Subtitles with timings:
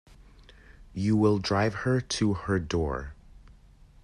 [0.95, 3.13] You will drive with her to her door.